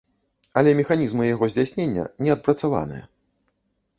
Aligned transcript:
Але 0.61 0.71
механізмы 0.79 1.27
яго 1.27 1.49
здзяйснення 1.51 2.05
не 2.27 2.33
адпрацаваныя. 2.37 3.03